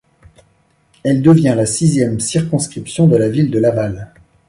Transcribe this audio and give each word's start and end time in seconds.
Elle 1.03 1.21
devient 1.21 1.53
la 1.55 1.67
sixième 1.67 2.19
circonscription 2.19 3.05
de 3.05 3.17
la 3.17 3.29
ville 3.29 3.51
de 3.51 3.59
Laval. 3.59 4.11